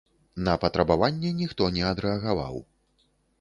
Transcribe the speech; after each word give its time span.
На 0.45 0.53
патрабаванне 0.63 1.33
ніхто 1.41 1.69
не 1.77 1.85
адрэагаваў. 1.91 2.59